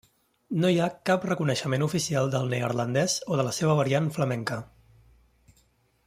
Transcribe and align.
No 0.61 0.69
hi 0.69 0.77
ha 0.83 0.87
cap 1.09 1.27
reconeixement 1.31 1.85
oficial 1.89 2.31
del 2.37 2.49
neerlandès 2.53 3.19
o 3.35 3.39
de 3.41 3.45
la 3.51 3.55
seva 3.61 3.75
variant 3.81 4.09
flamenca. 4.19 4.59